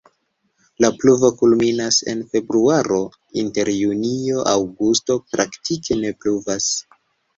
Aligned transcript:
La 0.83 0.87
pluvo 1.01 1.29
kulminas 1.41 1.99
en 2.13 2.23
februaro, 2.31 2.97
inter 3.43 3.71
junio-aŭgusto 3.75 5.19
praktike 5.35 5.99
ne 6.05 6.13
pluvas. 6.25 6.73